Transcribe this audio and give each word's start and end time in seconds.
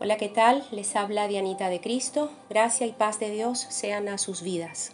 Hola, 0.00 0.16
¿qué 0.16 0.28
tal? 0.28 0.64
Les 0.70 0.94
habla 0.94 1.26
Dianita 1.26 1.68
de 1.70 1.80
Cristo. 1.80 2.30
Gracia 2.48 2.86
y 2.86 2.92
paz 2.92 3.18
de 3.18 3.30
Dios 3.30 3.66
sean 3.68 4.06
a 4.06 4.16
sus 4.16 4.42
vidas. 4.42 4.92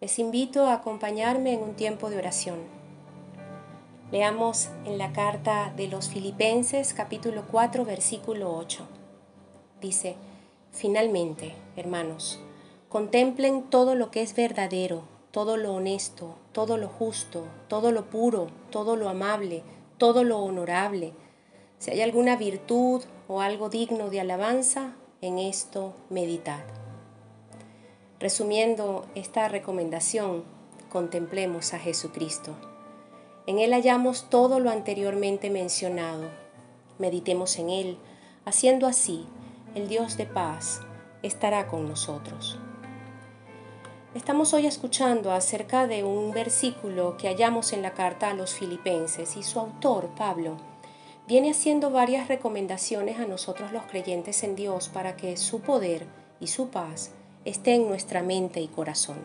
Les 0.00 0.18
invito 0.18 0.64
a 0.64 0.72
acompañarme 0.72 1.52
en 1.52 1.60
un 1.60 1.74
tiempo 1.74 2.08
de 2.08 2.16
oración. 2.16 2.60
Leamos 4.10 4.70
en 4.86 4.96
la 4.96 5.12
carta 5.12 5.74
de 5.76 5.88
los 5.88 6.08
Filipenses 6.08 6.94
capítulo 6.94 7.44
4 7.50 7.84
versículo 7.84 8.56
8. 8.56 8.88
Dice, 9.82 10.16
finalmente, 10.70 11.54
hermanos, 11.76 12.40
contemplen 12.88 13.64
todo 13.64 13.94
lo 13.94 14.10
que 14.10 14.22
es 14.22 14.34
verdadero, 14.34 15.02
todo 15.32 15.58
lo 15.58 15.74
honesto, 15.74 16.36
todo 16.52 16.78
lo 16.78 16.88
justo, 16.88 17.44
todo 17.68 17.92
lo 17.92 18.06
puro, 18.08 18.46
todo 18.70 18.96
lo 18.96 19.10
amable, 19.10 19.62
todo 19.98 20.24
lo 20.24 20.38
honorable 20.38 21.12
si 21.82 21.90
hay 21.90 22.00
alguna 22.00 22.36
virtud 22.36 23.02
o 23.26 23.40
algo 23.40 23.68
digno 23.68 24.08
de 24.08 24.20
alabanza, 24.20 24.92
en 25.20 25.40
esto 25.40 25.94
meditad. 26.10 26.62
Resumiendo 28.20 29.04
esta 29.16 29.48
recomendación, 29.48 30.44
contemplemos 30.92 31.74
a 31.74 31.80
Jesucristo. 31.80 32.54
En 33.48 33.58
Él 33.58 33.72
hallamos 33.72 34.30
todo 34.30 34.60
lo 34.60 34.70
anteriormente 34.70 35.50
mencionado. 35.50 36.30
Meditemos 37.00 37.58
en 37.58 37.70
Él. 37.70 37.98
Haciendo 38.44 38.86
así, 38.86 39.26
el 39.74 39.88
Dios 39.88 40.16
de 40.16 40.26
paz 40.26 40.82
estará 41.24 41.66
con 41.66 41.88
nosotros. 41.88 42.60
Estamos 44.14 44.54
hoy 44.54 44.66
escuchando 44.66 45.32
acerca 45.32 45.88
de 45.88 46.04
un 46.04 46.30
versículo 46.30 47.16
que 47.16 47.26
hallamos 47.26 47.72
en 47.72 47.82
la 47.82 47.90
carta 47.90 48.30
a 48.30 48.34
los 48.34 48.54
filipenses 48.54 49.36
y 49.36 49.42
su 49.42 49.58
autor, 49.58 50.10
Pablo, 50.16 50.70
viene 51.26 51.50
haciendo 51.50 51.90
varias 51.90 52.28
recomendaciones 52.28 53.18
a 53.18 53.26
nosotros 53.26 53.72
los 53.72 53.84
creyentes 53.84 54.42
en 54.42 54.56
Dios 54.56 54.88
para 54.88 55.16
que 55.16 55.36
su 55.36 55.60
poder 55.60 56.06
y 56.40 56.48
su 56.48 56.68
paz 56.68 57.10
esté 57.44 57.74
en 57.74 57.88
nuestra 57.88 58.22
mente 58.22 58.60
y 58.60 58.68
corazón. 58.68 59.18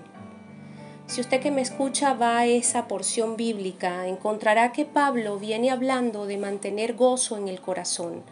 Si 1.08 1.22
usted 1.22 1.40
que 1.40 1.52
me 1.52 1.62
escucha 1.62 2.14
va 2.14 2.40
a 2.40 2.46
esa 2.46 2.88
porción 2.88 3.38
bíblica, 3.38 4.08
encontrará 4.08 4.74
que 4.74 4.86
Pablo 4.86 5.40
viene 5.40 5.72
hablando 5.72 6.26
de 6.26 6.38
mantener 6.38 6.96
gozo 6.96 7.38
en 7.38 7.48
el 7.48 7.62
corazón. 7.62 8.24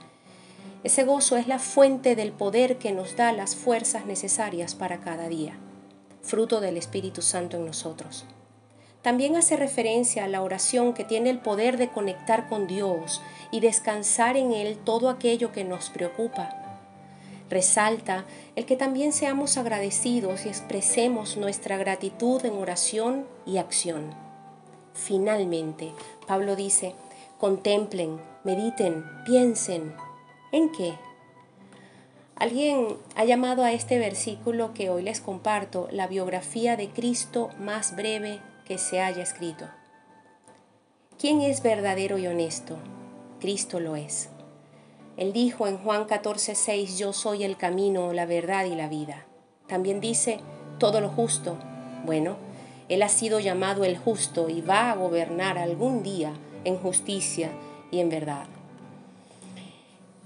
Ese 0.83 1.03
gozo 1.03 1.37
es 1.37 1.47
la 1.47 1.57
fuente 1.57 2.15
del 2.15 2.31
poder 2.31 2.77
que 2.77 2.91
nos 2.91 3.15
da 3.15 3.31
las 3.31 3.55
fuerzas 3.55 4.05
necesarias 4.05 4.75
para 4.75 4.99
cada 4.99 5.29
día, 5.29 5.57
fruto 6.21 6.59
del 6.59 6.77
Espíritu 6.77 7.21
Santo 7.21 7.57
en 7.57 7.65
nosotros. 7.65 8.25
También 9.05 9.35
hace 9.35 9.55
referencia 9.55 10.23
a 10.23 10.27
la 10.27 10.41
oración 10.41 10.95
que 10.95 11.03
tiene 11.03 11.29
el 11.29 11.37
poder 11.37 11.77
de 11.77 11.89
conectar 11.89 12.49
con 12.49 12.65
Dios 12.65 13.21
y 13.51 13.59
descansar 13.59 14.35
en 14.35 14.51
Él 14.51 14.79
todo 14.83 15.09
aquello 15.09 15.51
que 15.51 15.63
nos 15.63 15.91
preocupa. 15.91 16.79
Resalta 17.47 18.25
el 18.55 18.65
que 18.65 18.75
también 18.75 19.13
seamos 19.13 19.57
agradecidos 19.57 20.47
y 20.47 20.49
expresemos 20.49 21.37
nuestra 21.37 21.77
gratitud 21.77 22.43
en 22.45 22.53
oración 22.53 23.27
y 23.45 23.57
acción. 23.57 24.15
Finalmente, 24.95 25.91
Pablo 26.25 26.55
dice, 26.55 26.95
contemplen, 27.39 28.19
mediten, 28.43 29.05
piensen. 29.23 29.93
¿En 30.51 30.71
qué? 30.71 30.95
Alguien 32.35 32.97
ha 33.15 33.23
llamado 33.23 33.63
a 33.63 33.71
este 33.71 33.99
versículo 33.99 34.73
que 34.73 34.89
hoy 34.89 35.03
les 35.03 35.21
comparto 35.21 35.89
la 35.91 36.07
biografía 36.07 36.75
de 36.75 36.89
Cristo 36.89 37.51
más 37.59 37.95
breve 37.95 38.41
que 38.65 38.77
se 38.77 38.99
haya 38.99 39.23
escrito. 39.23 39.65
¿Quién 41.17 41.41
es 41.41 41.63
verdadero 41.63 42.17
y 42.17 42.27
honesto? 42.27 42.77
Cristo 43.39 43.79
lo 43.79 43.95
es. 43.95 44.29
Él 45.17 45.31
dijo 45.31 45.67
en 45.67 45.77
Juan 45.77 46.07
14:6, 46.07 46.97
yo 46.97 47.13
soy 47.13 47.43
el 47.43 47.55
camino, 47.55 48.11
la 48.11 48.25
verdad 48.25 48.65
y 48.65 48.75
la 48.75 48.89
vida. 48.89 49.25
También 49.67 50.01
dice, 50.01 50.39
todo 50.77 50.99
lo 50.99 51.09
justo. 51.09 51.57
Bueno, 52.05 52.35
Él 52.89 53.01
ha 53.01 53.09
sido 53.09 53.39
llamado 53.39 53.85
el 53.85 53.97
justo 53.97 54.49
y 54.49 54.61
va 54.61 54.91
a 54.91 54.95
gobernar 54.95 55.57
algún 55.57 56.03
día 56.03 56.33
en 56.65 56.77
justicia 56.77 57.51
y 57.91 57.99
en 57.99 58.09
verdad. 58.09 58.45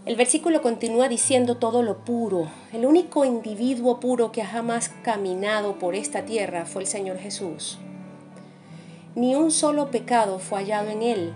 El 0.05 0.15
versículo 0.15 0.61
continúa 0.61 1.07
diciendo 1.07 1.57
todo 1.57 1.83
lo 1.83 2.03
puro. 2.03 2.47
El 2.73 2.85
único 2.85 3.25
individuo 3.25 3.99
puro 3.99 4.31
que 4.31 4.41
ha 4.41 4.47
jamás 4.47 4.89
caminado 5.03 5.77
por 5.77 5.93
esta 5.93 6.25
tierra 6.25 6.65
fue 6.65 6.81
el 6.81 6.87
Señor 6.87 7.19
Jesús. 7.19 7.77
Ni 9.19 9.35
un 9.35 9.51
solo 9.51 9.91
pecado 9.91 10.39
fue 10.39 10.59
hallado 10.59 10.89
en 10.91 11.01
él, 11.01 11.33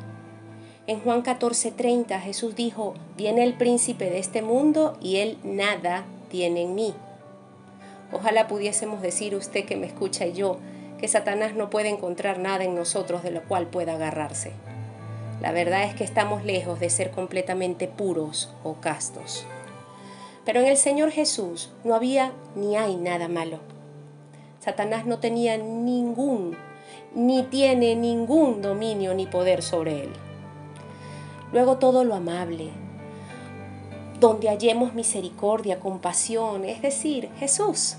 en 0.88 1.02
Juan 1.02 1.22
14:30 1.22 2.18
Jesús 2.22 2.56
dijo, 2.56 2.94
viene 3.18 3.44
el 3.44 3.56
príncipe 3.56 4.10
de 4.10 4.20
este 4.20 4.42
mundo 4.42 4.98
y 5.02 5.18
él 5.18 5.38
nada 5.44 6.06
tiene 6.30 6.62
en 6.62 6.76
mí. 6.76 6.94
Ojalá 8.14 8.48
pudiésemos 8.48 9.02
decir 9.02 9.36
usted 9.36 9.66
que 9.66 9.76
me 9.76 9.86
escucha 9.86 10.26
y 10.26 10.32
yo, 10.32 10.60
que 10.98 11.10
Satanás 11.10 11.56
no 11.56 11.70
puede 11.70 11.90
encontrar 11.90 12.40
nada 12.40 12.64
en 12.64 12.74
nosotros 12.74 13.22
de 13.22 13.32
lo 13.32 13.44
cual 13.44 13.68
pueda 13.68 13.96
agarrarse. 13.96 14.54
La 15.42 15.52
verdad 15.52 15.84
es 15.84 15.94
que 15.94 16.06
estamos 16.06 16.46
lejos 16.46 16.80
de 16.80 16.90
ser 16.90 17.12
completamente 17.12 17.90
puros 17.90 18.50
o 18.64 18.76
castos. 18.76 19.46
Pero 20.46 20.62
en 20.62 20.68
el 20.68 20.78
Señor 20.78 21.12
Jesús 21.12 21.70
no 21.84 21.96
había 21.96 22.32
ni 22.56 22.78
hay 22.78 22.96
nada 22.96 23.28
malo. 23.28 23.60
Satanás 24.62 25.06
no 25.06 25.20
tenía 25.20 25.58
ningún, 25.58 26.56
ni 27.16 27.44
tiene 27.44 27.96
ningún 27.96 28.62
dominio 28.62 29.13
ni 29.13 29.28
poder 29.28 29.62
sobre 29.62 30.03
él. 30.03 30.09
Luego 31.51 31.78
todo 31.78 32.03
lo 32.03 32.16
amable, 32.16 32.69
donde 34.19 34.50
hallemos 34.50 34.94
misericordia, 34.94 35.79
compasión, 35.79 36.66
es 36.66 36.81
decir, 36.81 37.29
Jesús. 37.40 37.97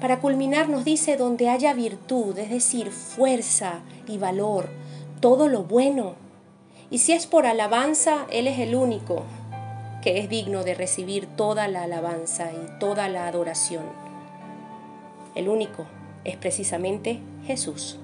Para 0.00 0.20
culminar 0.20 0.68
nos 0.68 0.84
dice 0.84 1.16
donde 1.16 1.48
haya 1.48 1.72
virtud, 1.72 2.36
es 2.38 2.50
decir, 2.50 2.90
fuerza 2.90 3.80
y 4.08 4.18
valor, 4.18 4.68
todo 5.20 5.48
lo 5.48 5.62
bueno. 5.62 6.14
Y 6.90 6.98
si 6.98 7.12
es 7.12 7.26
por 7.26 7.46
alabanza, 7.46 8.26
Él 8.30 8.46
es 8.46 8.58
el 8.58 8.74
único 8.74 9.22
que 10.02 10.18
es 10.18 10.28
digno 10.28 10.64
de 10.64 10.74
recibir 10.74 11.26
toda 11.26 11.66
la 11.68 11.84
alabanza 11.84 12.50
y 12.52 12.78
toda 12.78 13.08
la 13.08 13.26
adoración. 13.26 13.84
El 15.34 15.48
único 15.48 15.86
es 16.24 16.36
precisamente 16.36 17.20
Jesús. 17.46 17.98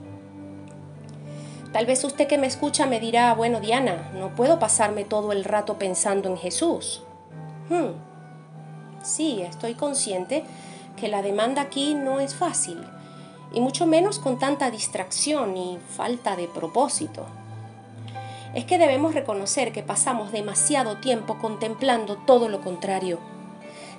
Tal 1.72 1.86
vez 1.86 2.02
usted 2.02 2.26
que 2.26 2.38
me 2.38 2.48
escucha 2.48 2.86
me 2.86 2.98
dirá, 2.98 3.32
bueno 3.34 3.60
Diana, 3.60 4.10
no 4.14 4.34
puedo 4.34 4.58
pasarme 4.58 5.04
todo 5.04 5.30
el 5.30 5.44
rato 5.44 5.78
pensando 5.78 6.28
en 6.28 6.36
Jesús. 6.36 7.02
Hmm. 7.68 7.92
Sí, 9.04 9.40
estoy 9.42 9.74
consciente 9.74 10.42
que 10.96 11.06
la 11.06 11.22
demanda 11.22 11.62
aquí 11.62 11.94
no 11.94 12.18
es 12.18 12.34
fácil, 12.34 12.82
y 13.52 13.60
mucho 13.60 13.86
menos 13.86 14.18
con 14.18 14.38
tanta 14.38 14.70
distracción 14.70 15.56
y 15.56 15.78
falta 15.96 16.34
de 16.34 16.48
propósito. 16.48 17.26
Es 18.52 18.64
que 18.64 18.78
debemos 18.78 19.14
reconocer 19.14 19.70
que 19.70 19.84
pasamos 19.84 20.32
demasiado 20.32 20.96
tiempo 20.96 21.38
contemplando 21.38 22.16
todo 22.16 22.48
lo 22.48 22.60
contrario. 22.60 23.20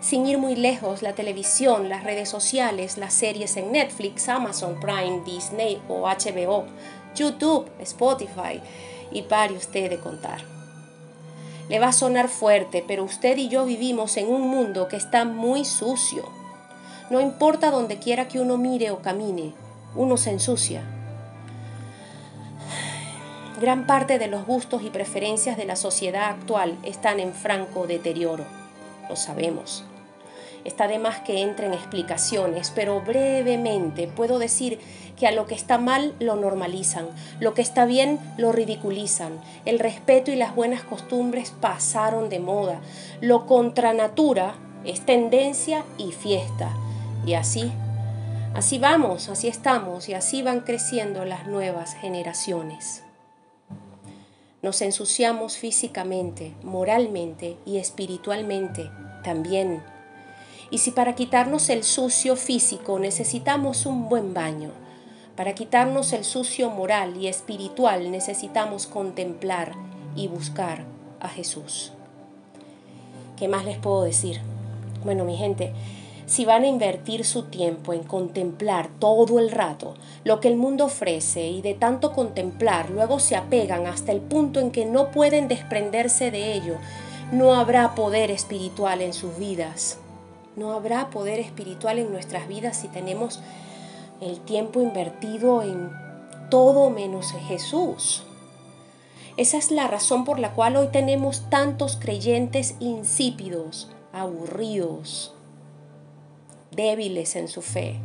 Sin 0.01 0.25
ir 0.25 0.39
muy 0.39 0.55
lejos, 0.55 1.03
la 1.03 1.13
televisión, 1.13 1.87
las 1.87 2.03
redes 2.03 2.27
sociales, 2.27 2.97
las 2.97 3.13
series 3.13 3.55
en 3.55 3.71
Netflix, 3.71 4.27
Amazon 4.27 4.77
Prime, 4.81 5.21
Disney 5.25 5.81
o 5.87 6.01
HBO 6.01 6.65
YouTube, 7.15 7.69
Spotify 7.79 8.61
y 9.11 9.23
pare 9.23 9.53
usted 9.53 9.89
de 9.89 9.99
contar. 9.99 10.41
Le 11.69 11.79
va 11.79 11.87
a 11.87 11.93
sonar 11.93 12.27
fuerte, 12.27 12.83
pero 12.87 13.03
usted 13.03 13.37
y 13.37 13.47
yo 13.47 13.65
vivimos 13.65 14.17
en 14.17 14.27
un 14.27 14.41
mundo 14.47 14.87
que 14.87 14.97
está 14.97 15.25
muy 15.25 15.65
sucio. 15.65 16.23
No 17.09 17.19
importa 17.21 17.71
donde 17.71 17.97
quiera 17.97 18.27
que 18.27 18.39
uno 18.39 18.57
mire 18.57 18.91
o 18.91 19.01
camine, 19.01 19.53
uno 19.95 20.17
se 20.17 20.31
ensucia. 20.31 20.83
Gran 23.59 23.85
parte 23.85 24.17
de 24.17 24.27
los 24.27 24.45
gustos 24.45 24.81
y 24.83 24.89
preferencias 24.89 25.55
de 25.55 25.65
la 25.65 25.75
sociedad 25.75 26.29
actual 26.29 26.77
están 26.83 27.19
en 27.19 27.33
franco 27.33 27.85
deterioro, 27.85 28.45
lo 29.07 29.15
sabemos. 29.15 29.85
Está 30.63 30.87
de 30.87 30.99
más 30.99 31.21
que 31.21 31.41
entre 31.41 31.67
en 31.67 31.73
explicaciones, 31.73 32.71
pero 32.73 33.01
brevemente 33.01 34.07
puedo 34.07 34.39
decir 34.39 34.79
que 35.17 35.27
a 35.27 35.31
lo 35.31 35.45
que 35.45 35.55
está 35.55 35.77
mal 35.77 36.13
lo 36.19 36.35
normalizan, 36.35 37.07
lo 37.39 37.53
que 37.53 37.61
está 37.61 37.85
bien 37.85 38.19
lo 38.37 38.51
ridiculizan, 38.51 39.39
el 39.65 39.79
respeto 39.79 40.31
y 40.31 40.35
las 40.35 40.55
buenas 40.55 40.83
costumbres 40.83 41.51
pasaron 41.61 42.29
de 42.29 42.39
moda, 42.39 42.81
lo 43.21 43.45
contra 43.45 43.93
natura 43.93 44.55
es 44.83 45.05
tendencia 45.05 45.83
y 45.97 46.11
fiesta. 46.11 46.75
Y 47.25 47.33
así, 47.33 47.71
así 48.55 48.79
vamos, 48.79 49.29
así 49.29 49.47
estamos 49.47 50.09
y 50.09 50.13
así 50.13 50.41
van 50.41 50.61
creciendo 50.61 51.25
las 51.25 51.47
nuevas 51.47 51.93
generaciones. 51.93 53.03
Nos 54.61 54.81
ensuciamos 54.81 55.57
físicamente, 55.57 56.53
moralmente 56.63 57.57
y 57.65 57.77
espiritualmente 57.77 58.91
también 59.23 59.83
y 60.71 60.79
si 60.79 60.91
para 60.91 61.13
quitarnos 61.13 61.69
el 61.69 61.83
sucio 61.83 62.35
físico 62.35 62.97
necesitamos 62.97 63.85
un 63.85 64.09
buen 64.09 64.33
baño, 64.33 64.71
para 65.35 65.53
quitarnos 65.53 66.13
el 66.13 66.23
sucio 66.23 66.69
moral 66.69 67.17
y 67.17 67.27
espiritual 67.27 68.09
necesitamos 68.09 68.87
contemplar 68.87 69.73
y 70.15 70.27
buscar 70.27 70.85
a 71.19 71.27
Jesús. 71.27 71.91
¿Qué 73.37 73.47
más 73.47 73.65
les 73.65 73.77
puedo 73.77 74.03
decir? 74.03 74.39
Bueno, 75.03 75.25
mi 75.25 75.35
gente, 75.35 75.73
si 76.25 76.45
van 76.45 76.63
a 76.63 76.67
invertir 76.67 77.25
su 77.25 77.43
tiempo 77.43 77.91
en 77.91 78.03
contemplar 78.03 78.89
todo 78.99 79.39
el 79.39 79.51
rato 79.51 79.95
lo 80.23 80.39
que 80.39 80.47
el 80.47 80.55
mundo 80.55 80.85
ofrece 80.85 81.47
y 81.47 81.61
de 81.61 81.73
tanto 81.73 82.13
contemplar 82.13 82.89
luego 82.89 83.19
se 83.19 83.35
apegan 83.35 83.87
hasta 83.87 84.11
el 84.11 84.21
punto 84.21 84.59
en 84.59 84.71
que 84.71 84.85
no 84.85 85.11
pueden 85.11 85.47
desprenderse 85.47 86.31
de 86.31 86.53
ello, 86.53 86.75
no 87.31 87.55
habrá 87.55 87.95
poder 87.95 88.31
espiritual 88.31 89.01
en 89.01 89.13
sus 89.13 89.37
vidas. 89.37 89.97
No 90.55 90.73
habrá 90.73 91.09
poder 91.09 91.39
espiritual 91.39 91.99
en 91.99 92.11
nuestras 92.11 92.47
vidas 92.47 92.77
si 92.77 92.87
tenemos 92.87 93.41
el 94.19 94.39
tiempo 94.41 94.81
invertido 94.81 95.63
en 95.63 95.91
todo 96.49 96.89
menos 96.89 97.33
en 97.33 97.41
Jesús. 97.41 98.23
Esa 99.37 99.57
es 99.57 99.71
la 99.71 99.87
razón 99.87 100.25
por 100.25 100.39
la 100.39 100.53
cual 100.53 100.75
hoy 100.75 100.89
tenemos 100.91 101.49
tantos 101.49 101.97
creyentes 101.97 102.75
insípidos, 102.79 103.89
aburridos, 104.11 105.33
débiles 106.71 107.35
en 107.37 107.47
su 107.47 107.61
fe, 107.61 107.99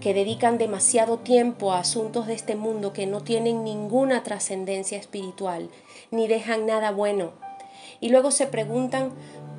que 0.00 0.14
dedican 0.14 0.58
demasiado 0.58 1.18
tiempo 1.18 1.72
a 1.72 1.80
asuntos 1.80 2.28
de 2.28 2.34
este 2.34 2.54
mundo 2.54 2.92
que 2.92 3.06
no 3.06 3.22
tienen 3.22 3.64
ninguna 3.64 4.22
trascendencia 4.22 4.98
espiritual, 4.98 5.68
ni 6.10 6.28
dejan 6.28 6.66
nada 6.66 6.92
bueno. 6.92 7.32
Y 8.00 8.10
luego 8.10 8.30
se 8.30 8.46
preguntan 8.46 9.12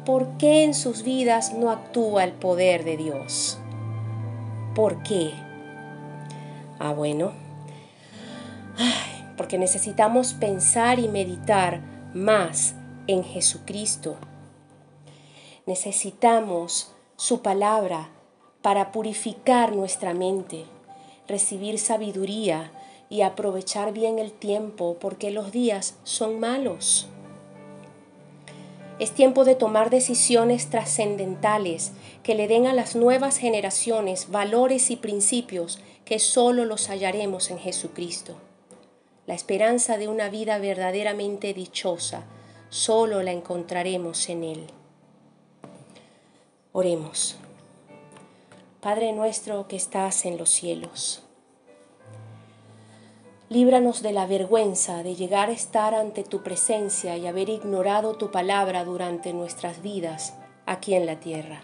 por 0.05 0.37
qué 0.37 0.63
en 0.63 0.73
sus 0.73 1.03
vidas 1.03 1.53
no 1.53 1.69
actúa 1.69 2.23
el 2.23 2.33
poder 2.33 2.83
de 2.83 2.97
Dios. 2.97 3.57
¿Por 4.75 5.03
qué? 5.03 5.31
Ah, 6.79 6.91
bueno. 6.91 7.31
Porque 9.37 9.57
necesitamos 9.57 10.33
pensar 10.33 10.99
y 10.99 11.07
meditar 11.07 11.81
más 12.13 12.75
en 13.07 13.23
Jesucristo. 13.23 14.17
Necesitamos 15.65 16.91
su 17.15 17.41
palabra 17.41 18.09
para 18.61 18.91
purificar 18.91 19.75
nuestra 19.75 20.13
mente, 20.13 20.65
recibir 21.27 21.79
sabiduría 21.79 22.71
y 23.09 23.21
aprovechar 23.21 23.93
bien 23.93 24.19
el 24.19 24.31
tiempo 24.31 24.97
porque 24.99 25.31
los 25.31 25.51
días 25.51 25.95
son 26.03 26.39
malos. 26.39 27.07
Es 29.03 29.11
tiempo 29.11 29.43
de 29.43 29.55
tomar 29.55 29.89
decisiones 29.89 30.69
trascendentales 30.69 31.91
que 32.23 32.35
le 32.35 32.47
den 32.47 32.67
a 32.67 32.73
las 32.73 32.95
nuevas 32.95 33.37
generaciones 33.37 34.31
valores 34.31 34.89
y 34.91 34.95
principios 34.95 35.81
que 36.05 36.19
solo 36.19 36.63
los 36.63 36.87
hallaremos 36.87 37.51
en 37.51 37.59
Jesucristo. 37.59 38.37
La 39.27 39.33
esperanza 39.33 39.97
de 39.97 40.07
una 40.07 40.29
vida 40.29 40.57
verdaderamente 40.57 41.53
dichosa 41.53 42.23
solo 42.69 43.21
la 43.23 43.33
encontraremos 43.33 44.29
en 44.29 44.45
Él. 44.45 44.67
Oremos. 46.71 47.35
Padre 48.79 49.11
nuestro 49.11 49.67
que 49.67 49.75
estás 49.75 50.25
en 50.25 50.37
los 50.37 50.49
cielos, 50.49 51.23
líbranos 53.53 54.01
de 54.01 54.13
la 54.13 54.25
vergüenza 54.25 55.03
de 55.03 55.13
llegar 55.13 55.49
a 55.49 55.51
estar 55.51 55.93
ante 55.93 56.23
tu 56.23 56.41
presencia 56.41 57.17
y 57.17 57.27
haber 57.27 57.49
ignorado 57.49 58.15
tu 58.15 58.31
palabra 58.31 58.83
durante 58.83 59.31
nuestras 59.31 59.83
vidas 59.83 60.33
aquí 60.65 60.95
en 60.95 61.05
la 61.05 61.19
tierra. 61.19 61.61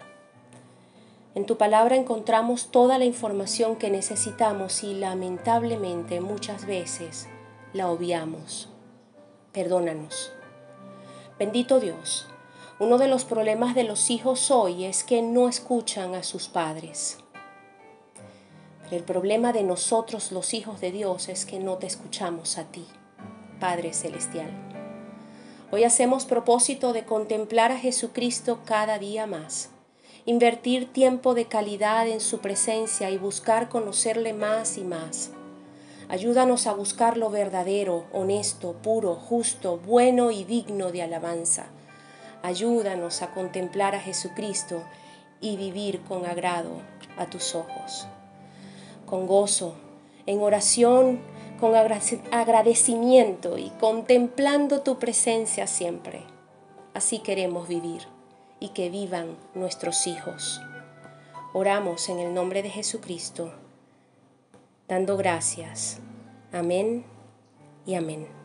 En 1.34 1.46
tu 1.46 1.56
palabra 1.56 1.96
encontramos 1.96 2.70
toda 2.70 2.96
la 2.96 3.06
información 3.06 3.74
que 3.74 3.90
necesitamos 3.90 4.84
y 4.84 4.94
lamentablemente 4.94 6.20
muchas 6.20 6.64
veces 6.64 7.28
la 7.72 7.90
obviamos. 7.90 8.68
Perdónanos. 9.52 10.32
Bendito 11.40 11.80
Dios, 11.80 12.28
uno 12.78 12.98
de 12.98 13.08
los 13.08 13.24
problemas 13.24 13.74
de 13.74 13.82
los 13.82 14.10
hijos 14.10 14.52
hoy 14.52 14.84
es 14.84 15.02
que 15.02 15.22
no 15.22 15.48
escuchan 15.48 16.14
a 16.14 16.22
sus 16.22 16.46
padres. 16.46 17.18
El 18.90 19.02
problema 19.04 19.52
de 19.52 19.62
nosotros 19.62 20.32
los 20.32 20.52
hijos 20.54 20.80
de 20.80 20.90
Dios 20.90 21.28
es 21.28 21.46
que 21.46 21.58
no 21.58 21.76
te 21.76 21.86
escuchamos 21.86 22.58
a 22.58 22.64
ti, 22.64 22.86
Padre 23.60 23.92
Celestial. 23.92 24.50
Hoy 25.70 25.84
hacemos 25.84 26.24
propósito 26.24 26.92
de 26.92 27.04
contemplar 27.04 27.70
a 27.70 27.78
Jesucristo 27.78 28.60
cada 28.64 28.98
día 28.98 29.26
más, 29.26 29.70
invertir 30.26 30.92
tiempo 30.92 31.34
de 31.34 31.46
calidad 31.46 32.08
en 32.08 32.20
su 32.20 32.40
presencia 32.40 33.10
y 33.10 33.18
buscar 33.18 33.68
conocerle 33.68 34.32
más 34.32 34.76
y 34.76 34.82
más 34.82 35.30
Ayúdanos 36.10 36.66
a 36.66 36.72
buscar 36.72 37.16
lo 37.16 37.30
verdadero, 37.30 38.04
honesto, 38.12 38.72
puro, 38.82 39.14
justo, 39.14 39.78
bueno 39.78 40.32
y 40.32 40.42
digno 40.42 40.90
de 40.90 41.02
alabanza. 41.02 41.66
Ayúdanos 42.42 43.22
a 43.22 43.32
contemplar 43.32 43.94
a 43.94 44.00
Jesucristo 44.00 44.82
y 45.40 45.56
vivir 45.56 46.00
con 46.00 46.26
agrado 46.26 46.82
a 47.16 47.26
tus 47.26 47.54
ojos. 47.54 48.08
Con 49.10 49.26
gozo, 49.26 49.74
en 50.24 50.40
oración, 50.40 51.20
con 51.58 51.74
agradecimiento 51.74 53.58
y 53.58 53.68
contemplando 53.80 54.80
tu 54.80 54.98
presencia 54.98 55.66
siempre. 55.66 56.22
Así 56.94 57.18
queremos 57.18 57.68
vivir 57.68 58.02
y 58.60 58.70
que 58.70 58.88
vivan 58.88 59.36
nuestros 59.54 60.06
hijos. 60.06 60.62
Oramos 61.52 62.08
en 62.08 62.20
el 62.20 62.32
nombre 62.32 62.62
de 62.62 62.70
Jesucristo 62.70 63.52
dando 64.90 65.16
gracias. 65.16 66.00
Amén 66.52 67.04
y 67.86 67.94
amén. 67.94 68.39